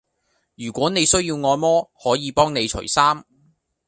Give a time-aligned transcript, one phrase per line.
[0.55, 3.23] 如果你需要按摩，可以幫你除衫